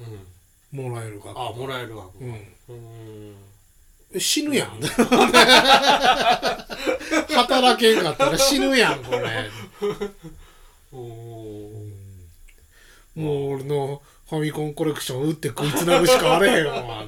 [0.00, 0.88] うんうん。
[0.88, 2.28] なもらえる額あもらえるわうん。
[2.28, 3.36] うん。
[4.14, 4.80] え死ぬやん。
[7.34, 9.50] 働けんかったら死ぬやんこれ。
[13.14, 17.04] もう俺のファミコンコレクション打って食いつなぐしかあれへんわ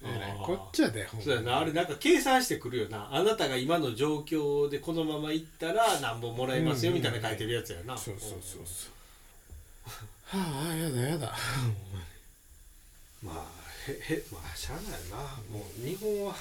[0.00, 1.58] こっちゃでほんそうやな。
[1.58, 3.08] あれなんか計算してくるよな。
[3.12, 7.96] あなたが今の状況でこのまま行ったら何本もらえますよみたいな書いてるやつやな。
[7.98, 10.38] そうそうそうそう。
[10.38, 11.34] はあやだやだ。
[13.22, 15.16] まあへへまあしゃあないな。
[15.50, 16.36] もう日本は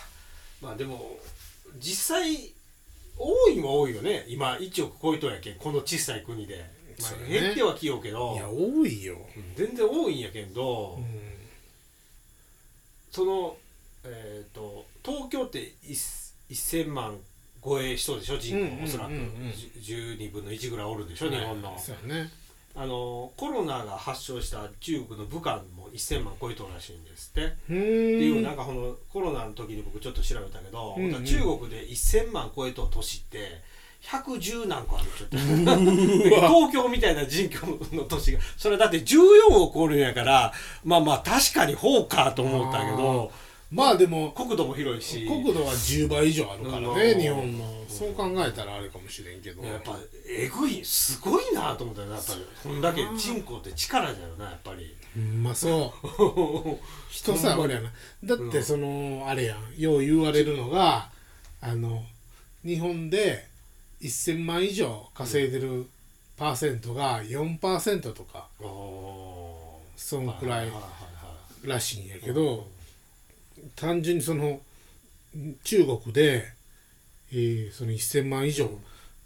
[0.62, 1.18] まあでも
[1.80, 2.54] 実際
[3.18, 4.26] 多いも多いよね。
[4.28, 6.64] 今1億超えとんやけんこの小さい国で、
[7.00, 7.40] まあそうやね。
[7.42, 8.34] 減ってはきようけど。
[8.36, 11.37] いや多いよ、うん全然多いんやけど、うん
[13.18, 13.58] その
[14.04, 15.98] えっ、と東京って一
[16.52, 17.18] 1000万
[17.66, 18.84] 超えしそうでしょ人口、うんうんうんうん。
[18.84, 19.12] おそらく。
[19.82, 21.72] じゅ12分の1ぐらいおるでしょ、日本の。
[22.06, 22.30] ね。
[22.76, 31.26] あのコロナが発症した中国の武漢も1000万超えとるらしいんですって、うっていうなんかかこのコロナの時に僕ちょっと調べたけど、うんうん。
[31.26, 33.64] 中国で1000万超えとる都市って
[34.04, 35.38] 110何個あるちょっと。
[35.38, 38.40] 東京みたいな人口の都市が。
[38.56, 43.32] それだって14億おるんやからまあまあ確かにほうかと思ったけど
[43.70, 45.28] まあでも国土も広いし。
[45.28, 46.98] 国土は10倍以上あるからうん。
[46.98, 47.66] ね日本の。
[47.90, 49.62] そう考えたらあれかもしれんけど。
[49.64, 54.96] やっぱえぐいすごいなと思ったよやっぱりこんだけ人口って力だよなやっぱり。
[55.18, 56.78] うんまあそう。
[57.12, 57.92] 人さあれやな。
[58.24, 59.78] だってそのあれやん。
[59.78, 61.10] よう言われるのが
[61.60, 62.06] あの
[62.64, 63.48] 日本で
[64.02, 65.88] 1000万以上稼いでる
[66.38, 68.48] パーセントが4%とか
[69.96, 70.72] そのくらい
[71.64, 72.68] らしいんやけど
[73.76, 74.60] 単純にその
[75.64, 76.46] 中国で、
[77.32, 78.70] えーその1000万以上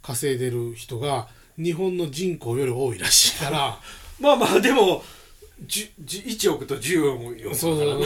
[0.02, 3.80] 稼いでる人が日本の人口より多いらしいから。
[4.20, 5.04] まあまあでも
[5.64, 8.04] じゅじゅ1億と14億そうそう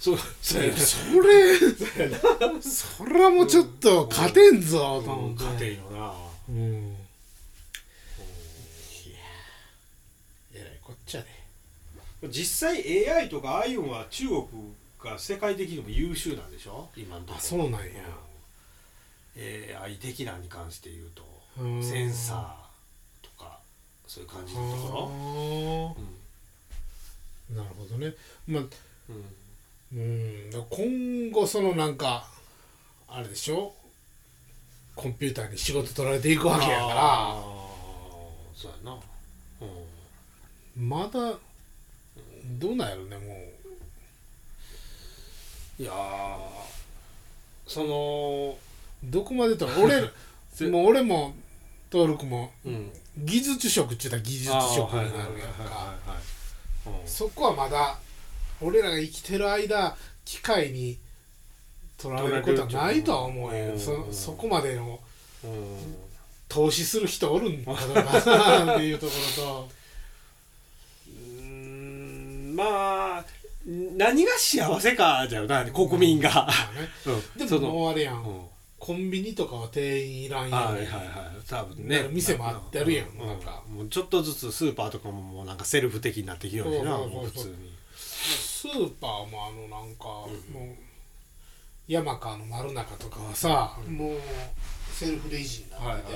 [0.00, 0.14] そう。
[0.14, 0.18] そう。
[0.18, 0.72] それ
[2.62, 5.42] それはもうちょっと勝てんぞと思って。
[5.42, 6.14] 勝てんよな。
[6.48, 6.56] うん。
[6.56, 6.94] い
[9.12, 9.18] や
[10.54, 11.26] えらいこっちゃで
[12.28, 14.46] 実際 AI とかああいうのは中国
[15.02, 16.88] が世界的にも優秀なんでしょ？
[16.96, 17.38] 今のところ。
[17.38, 17.86] あそうなんや。
[19.36, 19.84] うん。
[19.84, 21.24] AI 的なに関して言うと。
[21.60, 21.82] うん。
[21.82, 22.38] センサー
[23.22, 23.58] とか
[24.06, 26.06] そういう感じのところ
[27.50, 28.12] なるほどね。
[28.46, 28.62] まあ
[29.92, 30.50] うん。
[30.70, 32.28] 今後そのなんか
[33.08, 33.72] あれでしょ？
[34.94, 38.58] コンピューターに仕事取られていくわけやかあー。
[38.58, 38.92] そうやな。
[39.60, 40.88] うん。
[40.90, 41.38] らまだ
[42.58, 43.44] どうなんやろねも
[45.78, 46.36] いやー
[47.66, 50.10] そのうどこまでと俺
[50.54, 51.34] せもう俺も
[51.92, 52.90] 登録もうん。
[53.18, 55.94] 技術職って言ったら技術職になるやんか
[57.06, 57.98] そこはまだ
[58.60, 60.98] 俺らが生きてる間機械に
[61.98, 63.72] 取られることはないとは思うよ。
[63.72, 63.78] うん。
[63.78, 64.98] そそこまでの
[65.44, 65.50] うん。
[66.48, 69.68] 投資する人おるんかどうかなっていうところと。
[71.08, 73.24] うーんまあ
[73.66, 76.48] 何が幸せかじゃよな国民が、
[77.36, 78.22] うん、でももうあれやん
[78.78, 81.06] コンビニとかは店員いらんやん、はいはいはい。
[81.48, 82.08] 多分ね。
[82.10, 83.62] 店もあってあるやんうなんか。
[83.68, 87.76] もうちょっとずつスーパーとかももうなんかセルフ的になってきようしなもう普通に。
[87.96, 90.86] スーパーもあのなんか、もう
[91.88, 94.16] 山川の丸中とかはさ、もう
[94.92, 96.12] セルフレジになって。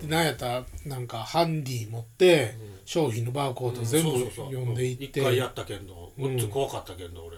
[0.00, 6.32] て、でなんやったらなんかハンディ持って、商品のバーコード全部読んでいって、一回やったけどうん。
[6.32, 7.36] うっつ怖かったけど俺。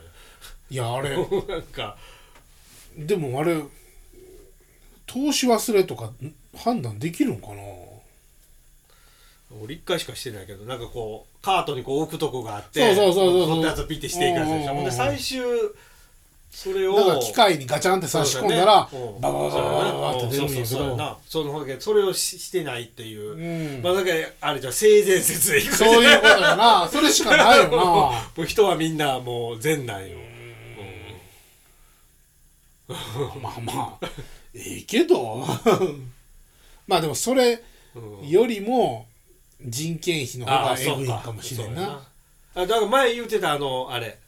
[0.70, 1.16] いやあれ。
[1.48, 1.96] なんか。
[2.96, 3.60] でもあれ
[5.06, 7.54] 投資忘れとかん判断できるんかな？
[9.62, 14.74] 俺一回しかしてないけどなんかこうカートにこう置くとこがあってそうそうそうそうこんなやつをピッてしていくやつでしょ。
[14.74, 15.42] ほんで最終
[16.50, 30.16] それをだから機械にガチャンって差し込んだら、ねうんバババババババって出るんやけどそのそれをししてないっていう、うんまあだからあれじゃ性善説でいくそういうことやなそれしかないよなもう人はみんなもう善なんよ、
[32.88, 32.96] ま
[33.56, 34.06] あまあ
[34.54, 35.44] ええけど。
[36.86, 37.62] まあでもそれ
[37.94, 38.28] うん。
[38.28, 39.06] よりも
[39.60, 41.32] 人件費の方がえぐいんか。
[41.32, 42.06] もしれんな。
[42.54, 44.18] あだから前言ってたあのあれ。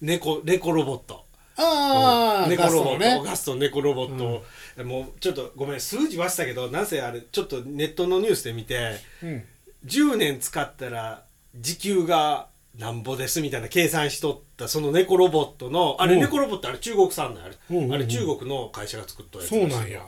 [0.00, 1.24] 猫猫ロボット。
[1.56, 2.98] ああ猫ロボット。
[2.98, 3.22] ね。
[3.24, 9.44] ガスト猫ロボット、もうちょっとごめん数字忘れたけどなんせあれちょっとネットのニュースで見てうん。
[9.86, 11.22] 10年使ったら
[11.54, 16.20] 時給がなんぼですみたいな計算しとったその猫ロボットのあれうん。
[16.20, 17.54] 猫ロボットあれ中国産なんあれ、
[17.94, 19.48] あれ中国の会社が作ったやつ。
[19.48, 20.02] そうなんや。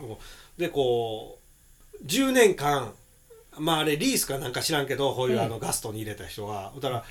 [0.59, 1.39] でこ
[2.03, 2.93] う10年間
[3.59, 7.05] まああれリースかなんか知らんけどこういうあのガストに入れた人が、だから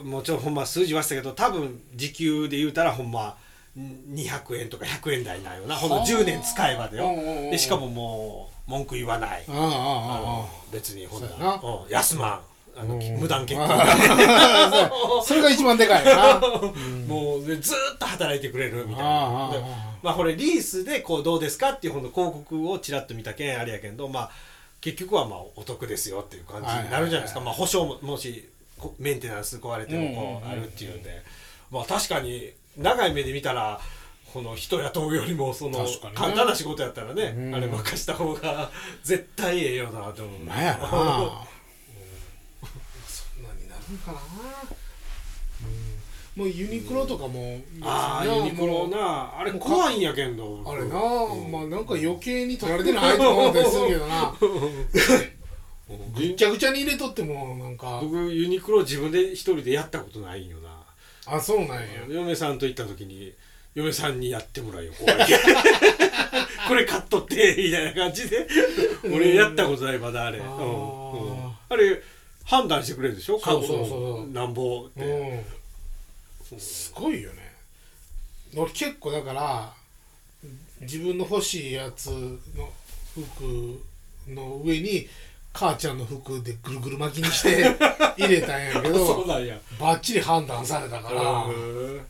[0.00, 3.36] うんもちろんほんま数字忘れたけど多分時給で言うたらほんま
[3.76, 5.76] 200円とか100円台なんよな。
[5.76, 7.12] ほんの10年使えばでよ。
[7.50, 9.44] でしかももう文句言わない。
[10.72, 11.54] 別にほんなそうやな。
[11.54, 11.92] うん。
[11.92, 12.40] 安まん
[12.80, 13.20] あのうん。
[13.20, 14.90] 無断結婚あ
[15.24, 16.40] それが一番でかいな。
[17.06, 19.64] もうでずーっと働いてくれるみたいああああなで
[20.02, 24.30] まあこれリースでこうどうですかっていうほんの広告をちらっと見たけんあれやけどまあ
[24.80, 31.22] 結局はまあお得ですよっていう感じになるじゃないですか、まあ保証ももしこメンテナンス壊れてもこうあるっていうんで、
[31.70, 33.80] まあ確かに長い目で見たら
[34.32, 37.54] この人雇うよりもその簡単な仕事やったらね、うん。
[37.54, 38.70] あれ任した方が
[39.02, 40.40] 絶対ええよなと思う。
[40.44, 40.78] まや
[43.92, 44.14] なそん。
[44.14, 45.98] なになるん。
[46.38, 49.34] もうユニクロとかもああユニクロな。
[49.38, 50.62] あれ怖いんやけんど。
[50.64, 54.34] あれな、まあなんか余計に取られてないと思ったりするけどな。
[56.14, 57.98] ぐっちゃぐちゃに入れとってもなんか。
[58.02, 60.68] 僕ユニクロ自分で一人でやったことないんよな。
[61.26, 61.78] あそうなんや。
[62.08, 63.32] 嫁さんと行った時に
[63.74, 65.16] 嫁さんにやってもらうよ怖い
[66.68, 68.46] これ買っとってみたいな感じで。
[69.04, 70.38] 俺やったことないまだあれ。
[70.38, 71.52] うん。
[71.68, 72.00] あれ
[72.48, 73.38] 判断してくれるでしょ？
[73.38, 74.24] そうそうそう。
[74.24, 75.44] 買なんぼって、
[76.52, 76.60] うん。
[76.60, 77.54] すごいよね。
[78.56, 79.72] 俺結構だから
[80.80, 82.72] 自分の欲しいやつの
[83.14, 83.82] 服
[84.28, 85.06] の上に
[85.52, 87.64] 母ちゃんの服でぐるぐる巻きにして
[88.16, 89.60] 入れたんやけそうどなんや。
[89.78, 91.22] バッチリ判断されたから。
[91.44, 92.06] うん。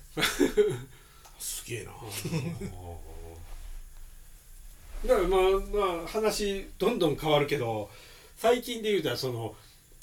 [1.40, 1.90] すげえな。
[5.07, 5.40] だからまあ
[5.96, 7.88] まあ話どんどん変わるけど
[8.37, 9.55] 最近で言うたらその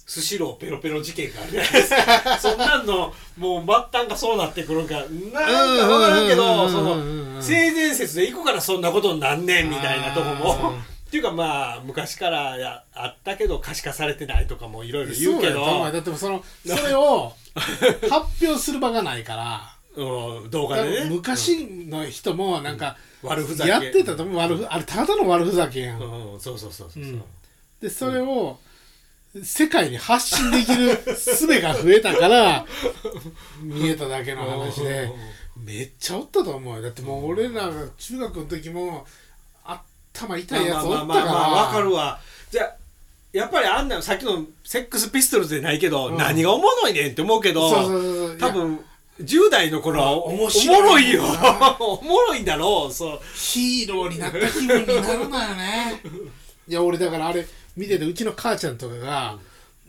[0.05, 4.95] スシローペロペロ事件があるじゃないですかそんなんのもう末端がそうなってくるんか。
[4.95, 10.73] なんか分からんけどその性善説でいくからそんなことになんねんみたいなとこも。
[11.07, 15.91] っていうかまあ昔からやあったけど可視化されてないとかもいろいろ言うけど。
[15.91, 19.75] だってそのそれを発表する場がないから。
[19.95, 20.49] うん。
[20.51, 20.99] 動画多でね。
[21.05, 23.69] 分昔の人もなんか悪ふざけ。
[23.71, 24.37] やってたと思う。
[24.37, 25.99] 悪ふあれただの悪ふざけやん。
[25.99, 26.39] うん。
[26.39, 27.23] そうそうそうそうそう、うん。
[27.81, 28.59] でそれを
[29.43, 32.65] 世界に発信できる術が増えたから
[33.61, 35.09] 見えただけの話で
[35.57, 36.81] めっちゃおったと思うよ。
[36.81, 39.05] だってもう俺らが中学の時も
[40.13, 41.25] 頭痛いやつおったから。
[41.25, 42.19] わかるわ。
[42.51, 42.75] じゃあ
[43.33, 46.17] やっぱりあんなさっきのセックスピストルズでないけど、うん。
[46.17, 47.69] 何がおもろいねんって思うけど
[48.39, 48.79] 多分
[49.21, 51.23] 10代の頃はお面お白いもろいよ。
[51.79, 53.19] おもろいん だろうそう。
[53.35, 56.01] ヒーローになった気分になるのよね。
[56.67, 57.45] いや俺だからあれ
[57.75, 59.39] 見ててうちの母ちゃんとかが、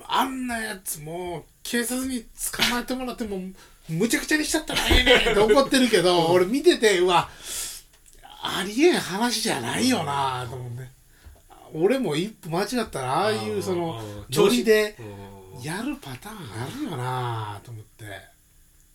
[0.08, 3.40] あんなやつもう警察に捕まえてもらっても
[3.88, 7.28] むちゃくちゃにしちゃったらええねんって怒ってるけど俺見ててうわ
[8.42, 10.88] ありえん話じゃないよなと思って。
[11.74, 18.04] 俺も一歩間違ったらああいうそのうんノリでうんやるパターンあるよなと思って。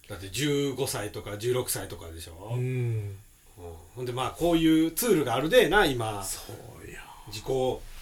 [0.08, 2.98] だって15歳とか16歳とかでしょ、ううん。
[3.08, 3.18] ん
[3.96, 6.24] ほんでまあこういうツールがあるでな今。
[6.24, 6.42] そ
[6.86, 6.98] うよ。
[7.28, 7.46] 自己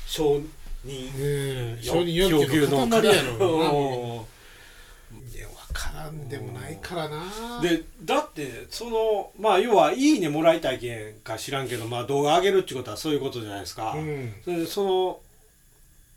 [0.08, 0.48] 承認
[0.86, 7.62] うん承認欲求の塊やろうんいや分からんでもないからな。
[7.62, 14.34] でだってそのまあ要は「いいね」もらいたいけんか知らんけど、まあ、動画上げるってことはそういうことじゃないですか、うん。
[14.44, 15.20] それでその、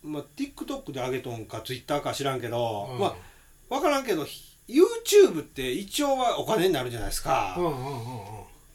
[0.04, 3.14] まあ、TikTok で上げとんか Twitter か知らんけど、うんまあ
[3.68, 4.26] 分からんけど
[4.68, 7.96] YouTube って一応はお金になるじゃないですか、うんうんうんうん。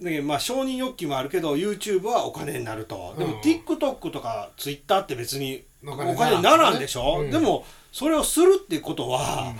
[0.01, 3.39] だけどまあ承認欲求もあるけど YouTube はお金になると、でもうん。
[3.41, 5.63] TikTok とか Twitter って別に
[5.93, 7.31] おお金にならんでしょ、うん。
[7.31, 9.53] でもそれをするってことは、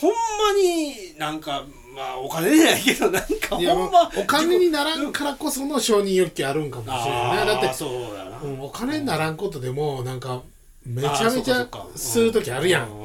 [0.00, 0.16] ほんま
[0.60, 1.64] になんか
[1.94, 7.42] まあお金じゃないけどなんかほいやんまお金にならんからこその承認欲求あるんかもしれあな。
[7.42, 10.42] いねだって、そうやな、うんお金にならんことでもなんか
[10.86, 11.66] めちゃめちゃ
[11.96, 12.88] する時あるやん。
[12.88, 12.96] うう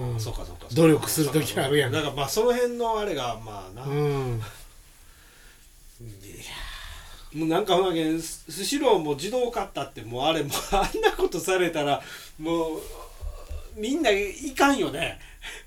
[0.00, 1.92] ううんそうかそうか努力する時あるやん。
[1.92, 4.42] だからまあその辺のあれがまあな、うん
[7.36, 12.00] もうなんかほんまけんススシローも自動買ったってもうあれもうあんなことされたら
[12.38, 12.80] もう
[13.76, 15.18] みんないかんよね。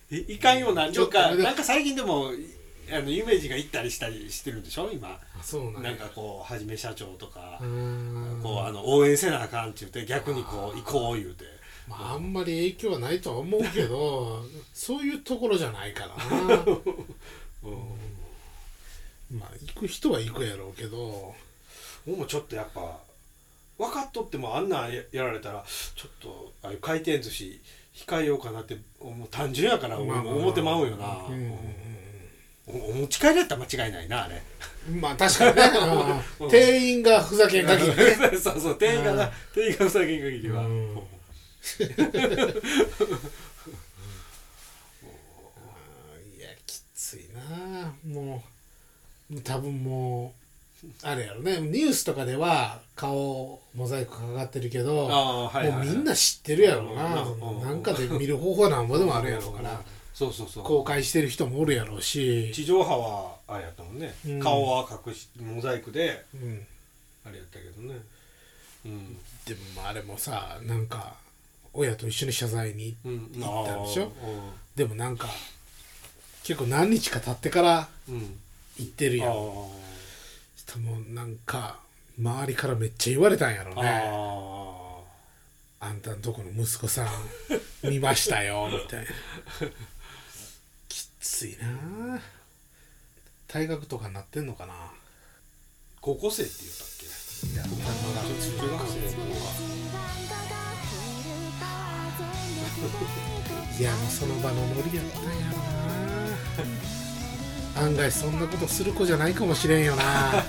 [0.10, 2.32] いいかんようなちょっとあれだなんかなんか最近でも
[2.92, 5.10] あの有名人が行ったりしたりしてるんでしょ今。
[5.10, 5.92] あそうなんや。
[5.92, 8.40] なんかこうはじめ社長とかう、ん。
[8.42, 11.46] こうあの応援せなあかんって言って逆にこう行こう言うて。
[11.88, 14.44] まああんまり影響はないとは思うけど
[14.74, 16.66] そういうところじゃないからな。
[19.32, 21.49] まあ行く人は行くやろうけど僕
[22.16, 23.00] もちょっとやっぱ
[23.78, 25.64] 分かっとってもあんなんややられたら
[25.96, 27.62] ちょっとああいう回転寿司
[27.94, 31.06] 控えようかなってもう単純やから思ってまうよな、
[32.68, 34.42] おお持ち帰りやったら間違いないなあれ。
[34.90, 35.64] うんまあ確かにね。
[36.40, 36.50] うん。
[36.50, 37.96] 店員がふざけん限りね。
[38.38, 40.96] そうそう店員がな店員がふざけん限りは、うん。
[46.38, 47.94] いやきついな。
[48.06, 48.44] も
[49.32, 50.49] う多分もう
[51.04, 51.60] あれやろね。
[51.60, 57.22] ニュースとかでは顔モザイクかかってるけどはいはい、もうみんな知ってるやろな。
[57.22, 59.82] うんうんなんかで見る方法はなんぼでもあるやろうから。
[60.14, 60.64] そうそうそう。
[60.64, 64.40] 公開してる人もおるやろうし、地上波はあれやったもんね、うん。
[64.40, 66.66] 顔は隠しモザイクでうん、
[67.26, 68.00] あれやったけどね。
[68.86, 69.16] うん。
[69.46, 71.14] でもあれもさなんか
[71.74, 74.12] 親と一緒に謝罪にうん行ったんでしょ？
[74.24, 75.28] あーでもなんか
[76.44, 78.16] 結構何日か経ってからうん。
[78.16, 78.40] うん
[78.78, 79.34] 行ってるやん
[80.70, 81.80] あしたもうなんか
[82.20, 83.90] 周りからめっちゃ言われたんやろあね。
[85.82, 87.08] ああんたんとこの息子さん
[87.90, 89.08] 見ましたよみたいな。
[90.90, 92.20] きついな。
[93.48, 94.74] 退学とかになってんのかな。
[96.02, 97.06] 高校生って言ったっけ？
[97.48, 97.80] いや中学
[98.38, 98.76] 生とか。
[103.80, 106.99] いやもうその場のノリやったんやろな
[107.80, 110.04] 案外そんなことする子じゃないかもしれんよな。
[110.04, 110.44] まあ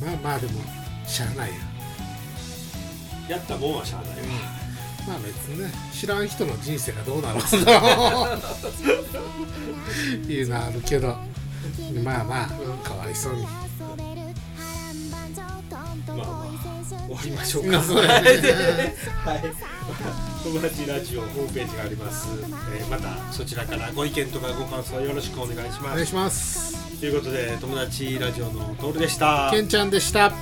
[0.00, 0.60] まあまあでも
[1.06, 1.54] しゃあないよ。
[3.28, 4.24] やったもんはしゃあないわ。
[5.06, 7.56] まあ別にね知らん人の人生がどうなろ うと
[10.32, 11.16] いうのはあるけど。
[12.02, 12.48] まあまあ
[12.88, 13.46] かわいそうに
[17.16, 17.78] 終わりましょうか。
[17.82, 19.42] はい。
[20.44, 22.26] 友達ラジオホームページがあります、
[22.74, 25.86] えーまたそちらからご意見とかご感想よろしくお願いします。
[25.86, 26.98] お願いします。
[26.98, 29.50] ということで友達ラジオのトールでした。
[29.52, 30.32] けんちゃんでした。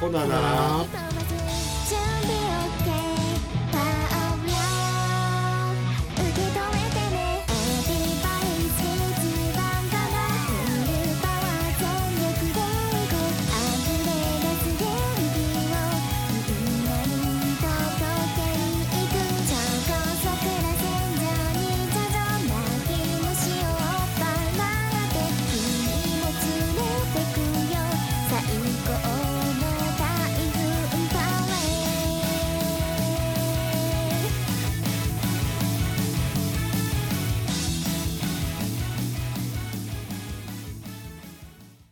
[0.00, 0.84] ほななら